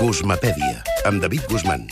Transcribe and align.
Guzmapèdia, 0.00 0.82
amb 1.06 1.20
David 1.22 1.44
Guzmán. 1.48 1.86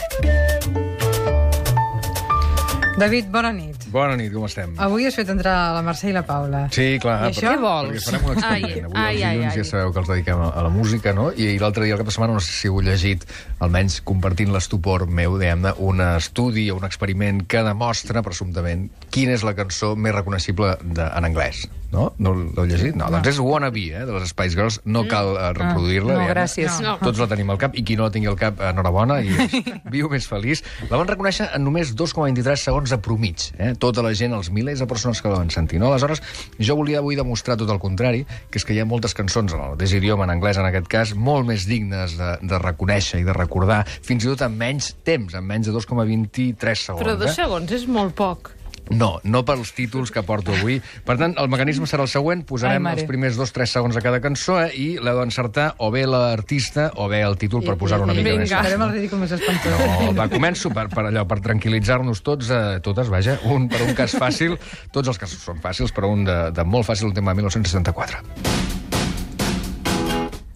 David, 2.98 3.30
bona 3.32 3.50
nit. 3.56 3.86
Bona 3.90 4.16
nit, 4.20 4.30
com 4.34 4.44
estem? 4.46 4.74
Avui 4.82 5.06
has 5.08 5.16
fet 5.16 5.30
entrar 5.32 5.54
la 5.74 5.80
Mercè 5.82 6.10
i 6.10 6.14
la 6.14 6.22
Paula. 6.28 6.66
Sí, 6.74 6.98
clar. 7.02 7.16
I 7.24 7.30
això 7.32 7.46
perquè- 7.46 7.56
què 7.56 7.60
vols? 7.62 7.88
Perquè 7.90 8.04
farem 8.04 8.24
un 8.28 8.36
experiment. 8.36 8.84
Avui 8.84 9.00
Ai, 9.00 9.14
els 9.16 9.24
ai, 9.24 9.36
dilluns 9.36 9.52
ai. 9.52 9.58
ja 9.58 9.64
sabeu 9.64 9.92
que 9.92 9.98
els 10.02 10.08
dediquem 10.12 10.40
a, 10.44 10.48
a 10.50 10.62
la 10.62 10.68
música, 10.70 11.12
no? 11.16 11.30
I, 11.32 11.48
i 11.54 11.58
l'altre 11.58 11.84
dia, 11.86 11.94
al 11.96 12.02
cap 12.02 12.06
de 12.10 12.14
setmana, 12.14 12.36
no 12.36 12.40
sé 12.44 12.52
si 12.52 12.68
heu 12.68 12.80
llegit, 12.84 13.24
almenys 13.64 14.00
compartint 14.04 14.52
l'estupor 14.52 15.06
meu, 15.08 15.38
diguem-ne, 15.40 15.72
un 15.78 16.00
estudi 16.12 16.68
o 16.70 16.76
un 16.76 16.84
experiment 16.84 17.44
que 17.46 17.62
demostra, 17.66 18.22
presumptament, 18.22 18.90
quina 19.10 19.32
és 19.38 19.42
la 19.46 19.54
cançó 19.58 19.94
més 19.96 20.14
reconeixible 20.14 20.76
de, 20.82 21.02
en 21.08 21.24
anglès. 21.32 21.64
No? 21.92 22.08
No 22.22 22.32
l'heu 22.32 22.64
llegit? 22.68 22.96
No, 22.96 23.10
doncs 23.12 23.28
és 23.34 23.38
Wanna 23.42 23.68
Be, 23.72 23.84
eh, 23.92 24.04
de 24.08 24.14
les 24.16 24.30
Spice 24.32 24.56
Girls. 24.56 24.78
No 24.88 25.04
cal 25.10 25.34
eh, 25.36 25.50
reproduir-la. 25.58 26.16
no, 26.16 26.28
gràcies. 26.30 26.78
No. 26.84 26.96
Tots 27.02 27.20
la 27.20 27.28
tenim 27.30 27.52
al 27.52 27.60
cap, 27.60 27.76
i 27.76 27.84
qui 27.84 27.98
no 28.00 28.06
la 28.08 28.14
tingui 28.14 28.30
al 28.30 28.38
cap, 28.40 28.60
enhorabona, 28.72 29.20
i 29.20 29.34
viu 29.94 30.08
més 30.12 30.26
feliç. 30.28 30.64
La 30.88 30.96
van 30.96 31.10
reconèixer 31.10 31.50
en 31.52 31.66
només 31.66 31.92
2,23 31.98 32.64
segons 32.64 32.94
a 32.96 33.00
promig. 33.04 33.50
Eh? 33.58 33.72
Tota 33.82 34.04
la 34.04 34.14
gent, 34.16 34.32
els 34.36 34.48
milers 34.54 34.80
de 34.80 34.88
persones 34.88 35.20
que 35.20 35.28
la 35.32 35.42
van 35.42 35.52
sentir. 35.52 35.82
No? 35.82 35.90
Aleshores, 35.92 36.24
jo 36.58 36.78
volia 36.80 37.02
avui 37.02 37.18
demostrar 37.18 37.58
tot 37.60 37.70
el 37.72 37.82
contrari, 37.82 38.24
que 38.48 38.62
és 38.62 38.66
que 38.68 38.76
hi 38.76 38.80
ha 38.80 38.88
moltes 38.88 39.16
cançons 39.18 39.52
en 39.52 39.60
el 39.60 39.76
mateix 39.76 39.96
idioma, 40.00 40.24
en 40.24 40.34
anglès 40.38 40.60
en 40.60 40.70
aquest 40.70 40.88
cas, 40.92 41.14
molt 41.14 41.48
més 41.48 41.68
dignes 41.68 42.16
de, 42.16 42.32
de 42.40 42.62
reconèixer 42.64 43.20
i 43.20 43.28
de 43.28 43.36
recordar, 43.36 43.82
fins 43.84 44.24
i 44.24 44.32
tot 44.32 44.46
en 44.48 44.56
menys 44.56 44.94
temps, 45.04 45.36
en 45.36 45.44
menys 45.44 45.68
de 45.68 45.76
2,23 45.76 46.88
segons. 46.88 47.04
Però 47.04 47.18
dos 47.20 47.34
eh? 47.34 47.36
segons 47.42 47.76
és 47.76 47.88
molt 47.90 48.16
poc. 48.16 48.54
No, 48.90 49.20
no 49.24 49.40
pels 49.46 49.70
títols 49.72 50.10
que 50.12 50.20
porto 50.26 50.52
avui. 50.52 50.80
Per 51.06 51.14
tant, 51.16 51.32
el 51.38 51.48
mecanisme 51.48 51.86
serà 51.86 52.02
el 52.04 52.10
següent. 52.10 52.42
Posarem 52.44 52.84
Ai, 52.90 52.96
els 52.98 53.06
primers 53.08 53.38
dos, 53.38 53.52
tres 53.54 53.70
segons 53.72 53.96
a 53.96 54.02
cada 54.04 54.18
cançó 54.20 54.58
eh, 54.60 54.68
i 54.74 54.86
l'heu 55.00 55.20
d'encertar 55.20 55.68
o 55.78 55.88
bé 55.94 56.02
l'artista 56.04 56.90
o 57.00 57.06
bé 57.08 57.22
el 57.24 57.38
títol 57.40 57.62
per 57.64 57.76
posar-ho 57.80 58.04
una 58.04 58.12
mica 58.12 58.34
Vinga. 58.34 58.42
més. 58.42 58.52
Farem 58.52 58.82
el 58.82 58.90
ridícul 58.92 59.22
més 59.22 59.32
espantós. 59.32 59.78
No, 60.02 60.10
va, 60.18 60.26
començo 60.28 60.68
per, 60.74 60.88
per 60.92 61.06
allò, 61.08 61.22
per 61.30 61.38
tranquil·litzar-nos 61.46 62.20
tots, 62.26 62.50
eh, 62.52 62.80
totes, 62.84 63.08
vaja, 63.08 63.38
un 63.48 63.70
per 63.72 63.80
un 63.86 63.94
cas 63.96 64.12
fàcil, 64.18 64.58
tots 64.92 65.08
els 65.14 65.18
casos 65.22 65.40
són 65.40 65.62
fàcils, 65.62 65.94
però 65.94 66.10
un 66.12 66.26
de, 66.28 66.36
de 66.52 66.64
molt 66.66 66.84
fàcil, 66.90 67.08
un 67.08 67.14
tema 67.16 67.32
de 67.32 67.40
1964. 67.40 68.20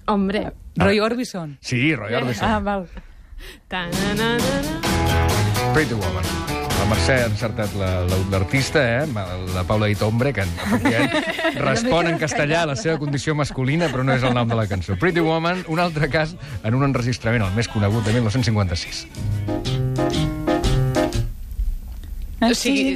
Hombre. 0.07 0.53
Roy 0.77 1.01
Orbison. 1.01 1.59
Sí, 1.61 1.95
Roy 1.95 2.15
Orbison, 2.15 2.49
Ah, 2.51 2.59
val. 2.61 2.87
Ta-na-na-na-na. 3.69 5.73
Pretty 5.73 5.95
Woman. 5.95 6.66
La 6.79 6.85
Mercè 6.91 7.15
ha 7.23 7.27
encertat 7.31 7.73
la- 7.79 8.03
la- 8.07 8.19
l'artista, 8.31 8.83
eh? 9.03 9.07
la 9.55 9.65
Paula 9.65 9.89
hombre, 10.03 10.33
que 10.33 10.45
respon 11.61 12.07
en 12.07 12.19
castellà 12.19 12.63
a 12.63 12.67
la 12.67 12.77
seva 12.77 12.99
condició 12.99 13.35
masculina, 13.35 13.89
però 13.89 14.05
no 14.05 14.13
és 14.15 14.23
el 14.23 14.35
nom 14.35 14.49
de 14.49 14.55
la 14.55 14.67
cançó. 14.67 14.97
Pretty 15.01 15.21
Woman, 15.21 15.65
un 15.69 15.81
altre 15.81 16.09
cas 16.11 16.37
en 16.63 16.75
un 16.75 16.85
enregistrament, 16.85 17.43
el 17.43 17.55
més 17.57 17.69
conegut, 17.69 18.05
de 18.05 18.13
1956. 18.13 19.07
O 22.47 22.53
sigui, 22.55 22.95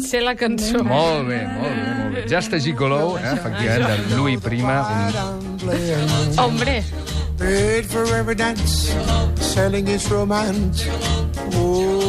sé 0.00 0.20
la 0.22 0.36
cançó. 0.38 0.84
Molt 0.86 1.26
bé, 1.28 1.42
molt 1.50 1.66
bé, 1.66 1.94
molt 1.98 2.14
bé. 2.14 2.24
Just 2.30 2.54
a 2.54 2.60
Gigolo, 2.62 3.18
eh? 3.18 3.32
efectivament, 3.34 4.06
de 4.08 4.16
Louis 4.16 4.40
Prima, 4.40 4.78
un 5.66 6.38
Hombre, 6.38 6.82
paid 7.36 7.84
for 7.90 8.06
every 8.14 8.36
dance, 8.38 8.94
selling 9.40 9.88
its 9.88 10.08
romance. 10.08 10.86
Oh. 11.58 12.05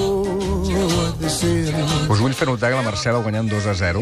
Us 2.17 2.23
vull 2.23 2.33
fer 2.33 2.47
notar 2.49 2.71
que 2.73 2.77
la 2.79 2.81
Mercè 2.81 3.11
va 3.13 3.19
guanyant 3.21 3.45
2 3.45 3.65
a 3.69 3.73
0. 3.77 3.99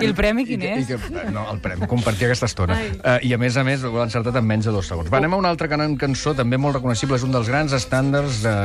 I 0.00 0.06
el 0.06 0.14
premi 0.16 0.46
I 0.46 0.48
quin 0.48 0.62
que, 0.62 0.70
i 0.80 0.80
és? 0.80 0.86
que, 0.88 1.24
no, 1.28 1.42
el 1.52 1.58
premi, 1.60 1.84
compartir 1.90 2.24
aquesta 2.24 2.48
estona. 2.48 2.78
Uh, 2.80 3.18
I 3.28 3.34
a 3.36 3.38
més 3.42 3.58
a 3.60 3.64
més 3.66 3.84
ho 3.84 3.90
ha 4.00 4.06
encertat 4.06 4.38
en 4.40 4.46
menys 4.48 4.70
de 4.70 4.72
dos 4.72 4.88
segons. 4.88 5.10
Va, 5.12 5.20
anem 5.20 5.36
a 5.36 5.42
una 5.42 5.50
altra 5.52 5.68
gran 5.68 5.98
cançó, 6.00 6.32
també 6.38 6.56
molt 6.56 6.78
reconeixible, 6.78 7.20
és 7.20 7.28
un 7.28 7.36
dels 7.36 7.52
grans 7.52 7.76
estàndards 7.76 8.40
de, 8.46 8.56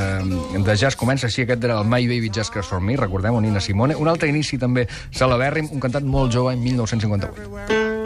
de 0.63 0.77
jazz. 0.79 0.95
Comença 0.95 1.27
així, 1.27 1.43
aquest 1.43 1.67
era 1.67 1.81
el 1.81 1.91
My 1.91 2.07
Baby 2.07 2.31
Just 2.31 2.55
Cares 2.55 2.71
For 2.71 2.79
Me, 2.79 2.95
recordem, 2.95 3.35
Nina 3.43 3.59
Simone. 3.59 3.99
Un 3.99 4.07
altre 4.07 4.31
inici 4.31 4.55
també, 4.63 4.87
Salabèrrim, 5.11 5.67
un 5.67 5.83
cantant 5.83 6.07
molt 6.07 6.31
jove, 6.31 6.55
en 6.55 6.63
1958. 6.63 7.96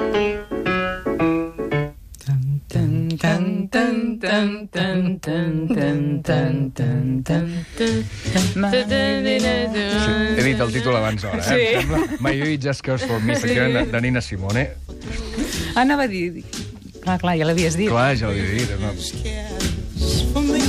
He 10.38 10.44
dit 10.48 10.60
el 10.60 10.72
títol 10.74 10.96
abans 10.96 11.22
d'hora, 11.22 11.40
eh? 11.40 11.44
Sí. 11.48 11.62
Em 11.76 11.82
sembla 11.82 12.00
My 12.20 12.34
Baby 12.40 12.58
Just 12.62 12.82
Cares 12.86 13.04
For 13.06 13.20
Me, 13.22 13.34
efectivament, 13.34 13.88
de, 13.88 13.92
de 13.92 14.02
Nina 14.08 14.22
Simone. 14.22 14.68
Anava 15.76 16.04
a 16.08 16.12
dir... 16.12 16.44
Clar, 17.02 17.18
clar, 17.18 17.34
ja 17.40 17.46
l'havies 17.50 17.76
dit. 17.80 17.90
Clar, 17.90 18.14
ja 18.16 18.30
l'havia 18.30 18.46
dit. 18.54 18.70
No? 18.80 18.94
For 20.34 20.44
me. 20.46 20.62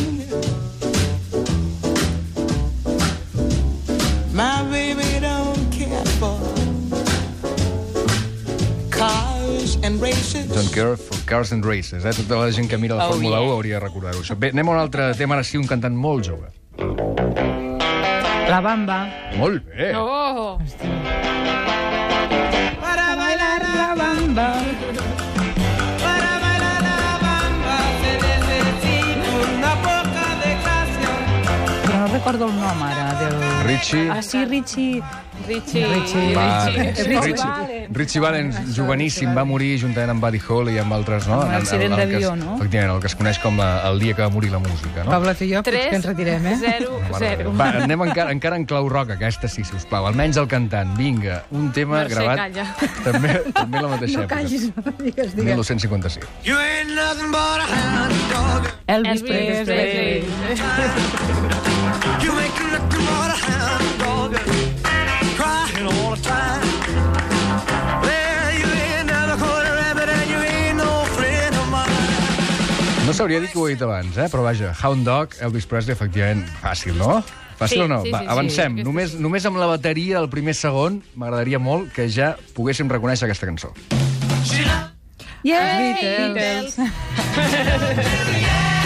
My 4.33 4.63
baby 4.71 5.21
don't 5.21 5.71
care 5.71 6.05
for 6.19 6.39
cars 8.91 9.77
and 9.83 10.01
races. 10.01 10.49
Don't 10.49 10.73
care 10.73 10.97
for 10.97 11.22
cars 11.33 11.51
and 11.53 11.65
races, 11.65 12.05
eh? 12.05 12.13
Tota 12.13 12.37
la 12.45 12.51
gent 12.53 12.69
que 12.69 12.77
mira 12.77 12.95
la 12.97 13.07
Oh, 13.09 13.13
Fórmula 13.15 13.39
yeah. 13.39 13.49
1 13.49 13.53
hauria 13.57 13.75
de 13.79 13.81
recordar-ho. 13.87 14.21
això. 14.21 14.37
Bé, 14.37 14.51
anem 14.53 14.69
a 14.69 14.73
un 14.77 14.79
altre 14.83 15.15
tema, 15.17 15.35
ara 15.39 15.45
sí, 15.49 15.57
un 15.57 15.67
cantant 15.67 15.97
molt 15.97 16.29
jove. 16.29 16.51
La 18.53 18.61
bamba. 18.61 18.99
Molt 19.39 19.65
bé. 19.65 19.93
Oh, 19.97 20.59
Para 22.83 23.17
bailar 23.17 23.63
La 23.63 23.95
bamba. 23.95 24.49
Para 26.05 26.33
bailar 26.45 26.83
la 26.83 27.19
bamba 27.25 27.77
se 28.03 28.13
necesita 28.27 29.31
una 29.57 29.73
poca 29.87 30.27
de 30.43 30.51
gracia. 30.61 31.13
Però 31.87 31.97
no 32.03 32.07
recordo 32.13 32.45
el 32.51 32.55
nom 32.61 32.83
ara 32.83 33.09
del... 33.23 33.37
Richie... 33.67 34.11
Ah, 34.11 34.21
sí, 34.23 34.45
Richie... 34.45 35.03
Richie. 35.47 35.87
Richie. 35.87 36.35
Valens. 36.35 36.99
Richie 36.99 37.21
Richie, 37.21 37.35
Valens. 37.45 37.97
Richie 37.97 38.21
Valens, 38.21 38.57
joveníssim, 38.77 39.35
va 39.35 39.45
morir 39.45 39.79
juntament 39.81 40.15
amb 40.15 40.23
Buddy 40.25 40.41
Holly 40.47 40.77
i 40.77 40.81
amb 40.83 40.95
altres, 40.97 41.27
no? 41.31 41.41
Un 41.47 41.55
accident 41.57 41.97
d'avió, 41.99 42.35
no? 42.39 42.57
Efectivament, 42.57 42.95
el 42.97 43.01
que 43.03 43.11
es 43.11 43.17
coneix 43.19 43.41
com 43.43 43.59
la, 43.61 43.71
el 43.91 44.01
dia 44.03 44.15
que 44.17 44.23
va 44.23 44.31
morir 44.33 44.53
la 44.53 44.61
música, 44.63 45.05
no? 45.05 45.11
Pablo, 45.11 45.35
tu 45.39 45.45
i 45.47 45.53
jo, 45.53 45.63
potser 45.65 45.79
3, 45.79 45.91
que 45.91 45.99
ens 46.01 46.09
retirem, 46.11 46.47
eh? 46.47 46.57
0, 46.61 47.01
Mare 47.11 47.13
de 47.13 47.19
0. 47.19 47.43
Déu. 47.43 47.55
Va, 47.59 47.69
anem 47.83 48.07
encara, 48.09 48.35
encara 48.37 48.61
en 48.61 48.67
clau 48.71 48.89
rock, 48.93 49.15
aquesta 49.17 49.51
sí, 49.51 49.65
si 49.67 49.77
us 49.79 49.87
plau. 49.89 50.07
Almenys 50.11 50.39
el 50.41 50.49
cantant. 50.51 50.95
Vinga, 50.99 51.43
un 51.51 51.71
tema 51.75 52.03
Mercè, 52.03 52.15
gravat... 52.15 52.39
calla. 52.47 52.65
També, 53.07 53.37
també 53.57 53.83
la 53.83 53.93
mateixa 53.97 54.23
No 54.23 54.29
callis, 54.31 54.69
no 54.77 54.95
digues, 54.99 55.35
digues. 55.35 55.45
1255. 55.53 56.29
You 56.47 56.57
ain't 56.59 56.95
nothing 56.95 57.31
but 57.35 57.59
a 57.61 57.67
hound 57.73 58.15
dog. 58.33 58.71
Elvis, 58.87 59.23
Elvis 59.23 59.65
Presley. 59.67 60.25
Presley. 60.47 60.83
You 62.23 62.33
ain't 62.39 62.59
nothing 62.73 63.05
but 63.07 63.31
a 63.31 63.39
hound 63.47 63.92
No 73.13 73.17
sabria 73.19 73.41
dir 73.43 73.51
que 73.53 73.59
ho 73.61 73.67
he 73.69 73.75
dit 73.75 73.83
abans, 73.85 74.15
eh? 74.17 74.25
però 74.33 74.41
vaja, 74.41 74.71
Hound 74.87 75.05
Dog, 75.05 75.35
Elvis 75.45 75.67
Presley, 75.69 75.93
efectivament, 75.93 76.47
fàcil, 76.63 76.95
no? 76.97 77.19
Fàcil 77.59 77.77
Sí, 77.77 77.81
o 77.85 77.89
no? 77.91 77.99
sí, 78.07 78.09
Va, 78.11 78.23
sí, 78.23 78.25
sí. 78.25 78.31
avancem. 78.33 78.79
Sí, 78.79 78.85
només, 78.89 79.13
només 79.21 79.45
amb 79.45 79.61
la 79.61 79.67
bateria 79.69 80.17
del 80.17 80.31
primer 80.33 80.55
segon 80.57 80.97
m'agradaria 81.21 81.61
molt 81.61 81.93
que 81.93 82.07
ja 82.09 82.31
poguéssim 82.57 82.89
reconèixer 82.89 83.29
aquesta 83.29 83.45
cançó. 83.51 83.75
Yeah! 85.45 85.93
Beatles. 86.33 86.81
Fora, 87.37 88.81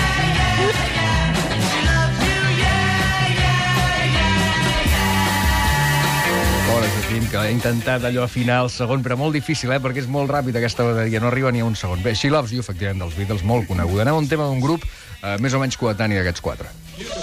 Joaquim, 7.06 7.28
que 7.30 7.36
ha 7.38 7.50
intentat 7.54 8.02
allò 8.08 8.24
afinar 8.24 8.64
el 8.64 8.70
segon, 8.72 9.02
però 9.02 9.14
molt 9.14 9.36
difícil, 9.36 9.70
eh? 9.70 9.78
perquè 9.78 10.02
és 10.02 10.08
molt 10.10 10.26
ràpid 10.32 10.56
aquesta 10.58 10.82
bateria, 10.82 11.20
no 11.22 11.28
arriba 11.28 11.52
ni 11.54 11.62
a 11.62 11.66
un 11.66 11.76
segon. 11.78 12.02
Bé, 12.02 12.16
She 12.18 12.30
Loves 12.34 12.50
You, 12.50 12.64
efectivament, 12.66 12.98
dels 13.04 13.14
Beatles, 13.14 13.44
molt 13.46 13.68
coneguda. 13.68 14.02
Anem 14.02 14.16
a 14.16 14.22
un 14.24 14.26
tema 14.26 14.48
d'un 14.50 14.58
grup 14.58 14.82
eh, 14.82 15.36
més 15.38 15.54
o 15.54 15.60
menys 15.62 15.78
coetani 15.78 16.18
d'aquests 16.18 16.42
quatre. 16.42 16.66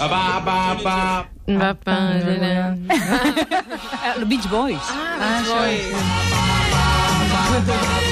Va, 0.00 0.40
pa, 0.40 0.56
ra, 1.52 1.74
ra. 1.84 2.72
Eh, 4.08 4.24
Beach 4.24 4.48
Boys. 4.48 4.88
Ah, 4.88 5.44
Boys. 5.52 5.92
M'agrada 7.34 8.04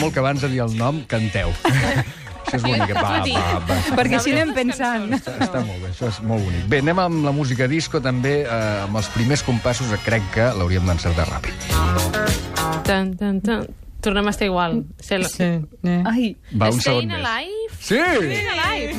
molt 0.00 0.12
que 0.16 0.20
abans 0.22 0.40
de 0.42 0.48
dir 0.52 0.60
el 0.64 0.72
nom 0.78 1.02
canteu. 1.10 1.52
Això 2.50 2.56
és 2.56 2.62
bonic. 2.64 2.90
Va, 2.96 3.02
va, 3.22 3.58
va. 3.68 3.74
Perquè 3.94 4.16
així 4.18 4.32
anem 4.34 4.50
pensant. 4.56 5.04
Està, 5.14 5.36
està 5.44 5.60
molt 5.62 5.78
bé, 5.84 5.90
això 5.92 6.08
és 6.10 6.16
molt 6.26 6.42
bonic. 6.42 6.64
Bé, 6.72 6.80
anem 6.82 6.98
amb 6.98 7.24
la 7.28 7.32
música 7.36 7.68
disco, 7.70 8.00
també, 8.02 8.32
eh, 8.42 8.84
amb 8.88 8.96
els 8.98 9.06
primers 9.14 9.44
compassos, 9.46 9.92
crec 10.02 10.24
que 10.34 10.48
l'hauríem 10.58 10.88
d'encertar 10.88 11.28
ràpid. 11.30 11.54
Tan, 12.88 13.12
tan, 13.20 13.38
tan. 13.44 13.68
Tornem 14.02 14.26
a 14.26 14.32
estar 14.34 14.48
igual. 14.48 14.80
La... 15.10 15.28
Sí, 15.28 15.44
eh? 15.44 16.02
Ai, 16.08 16.32
Va, 16.56 16.70
un 16.72 16.80
segon 16.80 17.04
Staying 17.04 17.12
més. 17.12 17.22
alive? 17.28 17.70
Sí! 17.78 18.00
Staying 18.00 18.50
alive. 18.56 18.94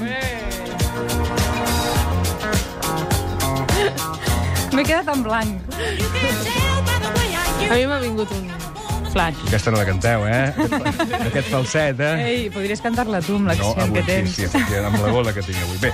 M'he 4.76 4.84
quedat 4.88 5.10
en 5.12 5.24
blanc. 5.26 5.52
A 7.68 7.74
mi 7.76 7.86
m'ha 7.90 8.00
vingut 8.04 8.32
un 8.36 8.48
flash. 9.12 9.36
Aquesta 9.48 9.72
no 9.74 9.78
la 9.82 9.86
canteu, 9.86 10.26
eh? 10.28 10.54
Aquest 11.30 11.48
falset, 11.52 12.00
eh? 12.00 12.14
Ei, 12.30 12.50
podries 12.54 12.82
cantar-la 12.84 13.20
tu 13.26 13.36
amb 13.38 13.46
No, 13.48 13.52
l'accent 13.52 13.82
avui 13.86 14.00
que 14.00 14.04
tens. 14.08 14.30
sí, 14.32 14.36
sí, 14.42 14.48
efectivament, 14.50 14.88
amb 14.94 15.04
la 15.06 15.12
gola 15.14 15.34
que 15.36 15.44
tinc 15.46 15.60
avui. 15.66 15.78
Bé, 15.84 15.92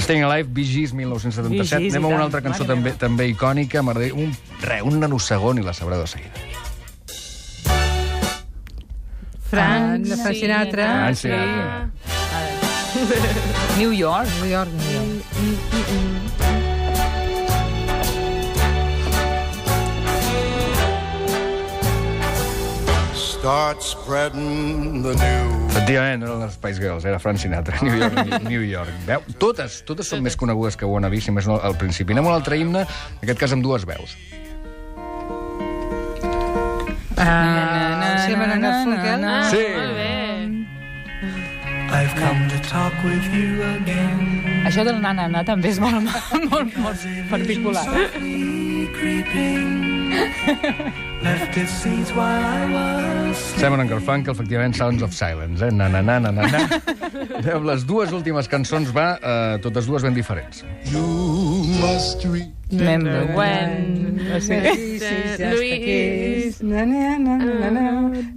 Staying 0.00 0.24
Alive, 0.28 0.48
Bee 0.54 0.64
Gees, 0.70 0.92
1977. 0.94 1.50
Bee 1.50 1.64
Gees, 1.90 1.94
Anem 1.98 2.06
a 2.10 2.14
una 2.14 2.24
altra 2.28 2.40
cançó 2.44 2.64
Mare 2.64 2.74
també, 2.74 2.92
també 2.98 3.28
icònica. 3.32 3.82
Un, 3.82 4.30
re, 4.62 4.80
un 4.86 5.00
nanosegon 5.02 5.58
i 5.58 5.62
la 5.66 5.74
sabreu 5.74 6.00
de 6.00 6.06
seguida. 6.06 6.34
Frank, 9.50 10.06
Ah, 10.06 10.16
Frank 10.22 10.36
Sinatra. 10.38 10.86
Frank 11.10 11.16
Sinatra. 11.16 11.90
New 13.78 13.92
York. 13.92 14.28
New 14.40 14.50
York, 14.50 14.70
New 14.78 14.92
York. 14.94 16.69
Start 23.50 23.82
spreading 23.82 25.02
the 25.02 25.10
news. 25.10 25.72
Efectivament, 25.74 26.20
no 26.22 26.26
eren 26.28 26.42
les 26.44 26.52
Spice 26.54 26.78
Girls, 26.78 27.02
era 27.04 27.18
Frank 27.18 27.40
Sinatra, 27.42 27.80
New 27.82 27.96
York. 27.98 28.44
New 28.46 28.62
York. 28.62 28.92
Veu? 29.08 29.24
Totes, 29.42 29.80
totes 29.88 30.06
són 30.06 30.22
més 30.22 30.36
conegudes 30.38 30.76
que 30.78 30.86
Wanna 30.86 31.10
Be, 31.10 31.18
si 31.18 31.34
més 31.34 31.48
no 31.50 31.56
al 31.58 31.74
principi. 31.80 32.14
Anem 32.14 32.28
a 32.28 32.30
un 32.30 32.36
altre 32.36 32.60
himne, 32.60 32.84
en 32.86 33.24
aquest 33.26 33.40
cas 33.42 33.50
amb 33.56 33.66
dues 33.66 33.82
veus. 33.90 34.14
Ah, 37.18 38.22
and 38.30 38.62
Garfunkel. 38.62 39.26
Ah, 39.26 39.42
Sí. 39.50 39.64
molt 39.74 39.98
bé. 39.98 40.14
I've 41.90 42.14
come 42.22 42.46
to 42.54 42.58
talk 42.70 42.94
with 43.02 43.34
you 43.34 43.64
again. 43.82 44.62
Això 44.62 44.86
del 44.86 45.02
na-na-na 45.02 45.42
també 45.42 45.74
és 45.74 45.82
molt, 45.82 46.06
molt, 46.54 46.76
molt 46.78 47.02
particular. 47.34 47.82
Simon 53.60 53.80
and 53.80 53.90
Garfunkel, 53.90 54.32
efectivament, 54.32 54.74
Sounds 54.74 55.02
of 55.02 55.12
Silence, 55.14 55.60
eh? 55.62 55.70
Na, 55.70 55.88
na, 55.88 56.00
na, 56.00 56.18
na, 56.18 56.30
na, 56.30 56.68
les 57.70 57.84
dues 57.84 58.12
últimes 58.12 58.48
cançons 58.48 58.88
va, 58.94 59.18
eh, 59.20 59.58
totes 59.62 59.86
dues 59.86 60.02
ben 60.02 60.14
diferents. 60.14 60.64
You 60.90 61.04
must 61.82 62.24
read. 62.24 62.50
Remember 62.72 63.26
When... 63.34 64.16
Luis... 65.38 66.62
Na, 66.62 66.84
na, 66.86 67.18
na, 67.18 67.36
na, 67.36 67.70
na. 67.70 67.82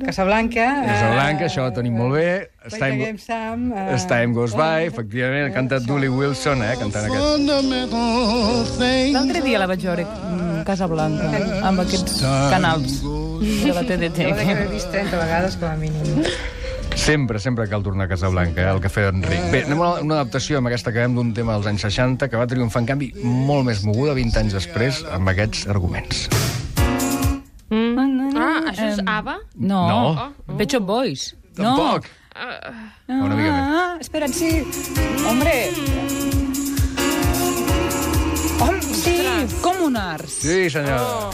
Casablanca. 0.06 0.66
Casablanca, 0.88 1.46
això 1.48 1.68
ho 1.68 1.74
tenim 1.76 1.94
molt 2.02 2.18
bé. 2.18 2.50
Time, 2.74 3.06
Time, 3.06 3.18
Sam. 3.22 3.72
eh, 3.72 3.94
As 3.94 4.08
Time 4.10 4.34
Goes 4.34 4.56
By, 4.58 4.88
efectivament, 4.90 5.54
canta 5.54 5.80
Dooley 5.80 6.10
Wilson, 6.10 6.64
eh, 6.66 6.74
cantant 6.82 7.06
aquest. 7.08 7.22
L'altre 9.14 9.42
dia 9.46 9.62
la 9.62 9.70
vaig 9.70 9.86
veure 9.86 10.08
mm, 10.64 10.68
Casablanca, 10.72 11.30
amb 11.70 11.84
aquests 11.84 12.20
canals 12.52 13.00
de 13.04 13.72
la 13.76 13.84
TDT. 13.86 14.28
Jo 14.34 14.58
l'he 14.58 14.68
vist 14.72 14.90
30 14.92 15.20
vegades 15.20 15.58
com 15.62 15.70
a 15.70 15.76
mínim. 15.78 16.24
Sempre, 16.94 17.40
sempre 17.42 17.66
cal 17.68 17.82
tornar 17.84 18.06
a 18.06 18.08
Casablanca, 18.12 18.62
eh, 18.62 18.70
el 18.72 18.80
cafè 18.80 19.08
d'Enric. 19.10 19.48
Bé, 19.52 19.64
anem 19.66 19.82
a 19.82 19.88
una 20.04 20.20
adaptació 20.22 20.60
amb 20.60 20.70
aquesta 20.70 20.92
que 20.94 21.02
veiem 21.02 21.16
d'un 21.18 21.32
tema 21.34 21.56
dels 21.58 21.66
anys 21.72 21.82
60 21.88 22.30
que 22.30 22.38
va 22.38 22.46
triomfar, 22.48 22.84
en 22.84 22.90
canvi, 22.92 23.12
molt 23.24 23.66
més 23.66 23.82
moguda 23.84 24.14
20 24.14 24.38
anys 24.44 24.54
després 24.54 25.02
amb 25.12 25.28
aquests 25.34 25.66
arguments. 25.74 26.28
Ah, 27.74 28.62
això 28.70 28.92
és 28.92 29.00
ABBA? 29.06 29.38
No, 29.56 29.82
No. 29.90 30.32
no. 30.48 30.58
Pet 30.58 30.70
Shop 30.72 30.86
Boys. 30.86 31.34
Tampoc! 31.56 32.06
No. 33.08 33.26
Una 33.26 33.36
mica 33.36 33.52
més. 33.52 33.74
Ah, 33.74 33.98
espera't, 34.00 34.34
sí. 34.34 34.64
Hombre. 35.28 36.53
Comunars. 39.64 40.40
Sí, 40.44 40.70
senyor. 40.74 41.34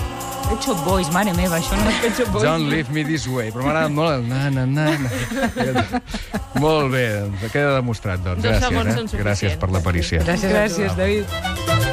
Pet 0.49 0.65
Shop 0.65 0.79
Boys, 0.81 1.11
mare 1.13 1.33
meva, 1.37 1.59
això 1.59 1.77
no 1.77 1.89
és 1.91 1.99
Pet 2.01 2.15
Shop 2.17 2.31
Boys. 2.33 2.45
Don't 2.47 2.71
leave 2.71 2.89
me 2.95 3.03
this 3.05 3.27
way. 3.29 3.51
Però 3.53 3.67
m'ha 3.67 3.75
agradat 3.75 3.93
molt 3.93 4.15
el 4.15 4.25
na, 4.29 4.49
na, 4.49 4.65
na, 4.65 4.87
na. 4.97 6.01
molt 6.63 6.89
bé, 6.95 7.05
doncs 7.27 7.53
queda 7.53 7.75
demostrat, 7.77 8.23
doncs. 8.25 8.41
Dos 8.41 8.55
Gràcies, 8.55 8.65
segons 8.65 8.89
eh? 8.89 8.97
són 8.97 9.11
suficients. 9.13 9.27
Gràcies 9.29 9.61
per 9.61 9.71
l'aparició. 9.75 10.25
Gràcies. 10.25 10.57
Gràcies, 10.57 10.97
David. 10.97 11.88